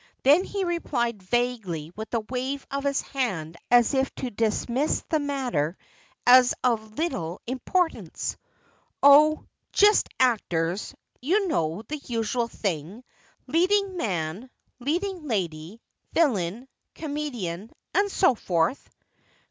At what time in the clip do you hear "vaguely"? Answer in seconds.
1.21-1.91